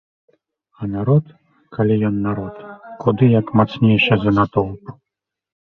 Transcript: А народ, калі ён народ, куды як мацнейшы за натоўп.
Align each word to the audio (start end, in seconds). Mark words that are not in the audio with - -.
А 0.81 0.87
народ, 0.93 1.25
калі 1.77 1.97
ён 2.09 2.17
народ, 2.27 2.55
куды 3.05 3.31
як 3.39 3.55
мацнейшы 3.63 4.13
за 4.25 4.31
натоўп. 4.39 4.95